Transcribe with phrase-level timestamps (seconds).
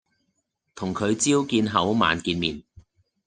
[0.73, 2.63] 同佢朝見口晚見面